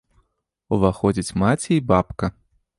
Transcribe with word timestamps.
Уваходзяць 0.77 1.35
маці 1.45 1.71
і 1.79 1.81
бабка. 1.95 2.35